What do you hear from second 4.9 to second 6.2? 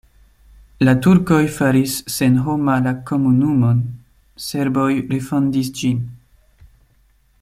refondis ĝin.